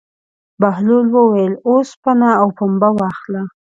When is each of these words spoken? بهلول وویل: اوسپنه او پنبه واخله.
بهلول 0.61 1.07
وویل: 1.15 1.53
اوسپنه 1.69 2.29
او 2.41 2.47
پنبه 2.57 2.89
واخله. 2.99 3.43